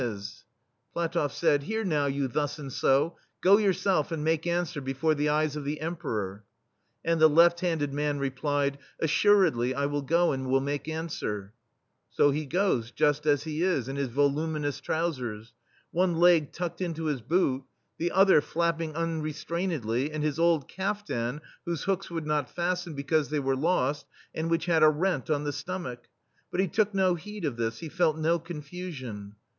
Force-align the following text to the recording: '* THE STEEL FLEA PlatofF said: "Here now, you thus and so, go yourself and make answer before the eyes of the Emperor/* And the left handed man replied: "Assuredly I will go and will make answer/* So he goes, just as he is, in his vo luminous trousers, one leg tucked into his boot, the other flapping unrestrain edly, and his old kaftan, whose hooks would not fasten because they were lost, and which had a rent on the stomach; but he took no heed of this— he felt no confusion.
'* 0.01 0.01
THE 0.01 0.15
STEEL 0.19 0.43
FLEA 0.93 1.07
PlatofF 1.09 1.31
said: 1.31 1.61
"Here 1.61 1.83
now, 1.85 2.07
you 2.07 2.27
thus 2.27 2.57
and 2.57 2.73
so, 2.73 3.17
go 3.39 3.57
yourself 3.59 4.11
and 4.11 4.23
make 4.23 4.47
answer 4.47 4.81
before 4.81 5.13
the 5.13 5.29
eyes 5.29 5.55
of 5.55 5.63
the 5.63 5.79
Emperor/* 5.79 6.43
And 7.05 7.21
the 7.21 7.29
left 7.29 7.59
handed 7.59 7.93
man 7.93 8.17
replied: 8.17 8.79
"Assuredly 8.99 9.75
I 9.75 9.85
will 9.85 10.01
go 10.01 10.31
and 10.31 10.49
will 10.49 10.59
make 10.59 10.87
answer/* 10.87 11.53
So 12.09 12.31
he 12.31 12.47
goes, 12.47 12.89
just 12.89 13.27
as 13.27 13.43
he 13.43 13.61
is, 13.61 13.87
in 13.87 13.95
his 13.95 14.07
vo 14.07 14.25
luminous 14.25 14.79
trousers, 14.81 15.53
one 15.91 16.15
leg 16.15 16.51
tucked 16.51 16.81
into 16.81 17.03
his 17.05 17.21
boot, 17.21 17.61
the 17.99 18.09
other 18.11 18.41
flapping 18.41 18.95
unrestrain 18.95 19.69
edly, 19.69 20.09
and 20.11 20.23
his 20.23 20.39
old 20.39 20.67
kaftan, 20.67 21.41
whose 21.67 21.83
hooks 21.83 22.09
would 22.09 22.25
not 22.25 22.49
fasten 22.49 22.95
because 22.95 23.29
they 23.29 23.39
were 23.39 23.55
lost, 23.55 24.07
and 24.33 24.49
which 24.49 24.65
had 24.65 24.81
a 24.81 24.89
rent 24.89 25.29
on 25.29 25.43
the 25.43 25.53
stomach; 25.53 26.07
but 26.49 26.59
he 26.59 26.67
took 26.67 26.91
no 26.91 27.13
heed 27.13 27.45
of 27.45 27.55
this— 27.55 27.77
he 27.81 27.87
felt 27.87 28.17
no 28.17 28.39
confusion. 28.39 29.35